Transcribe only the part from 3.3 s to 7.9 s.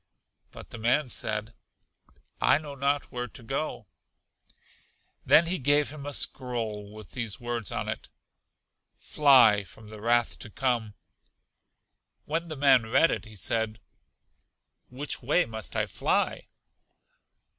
go. Then he gave him a scroll with these words on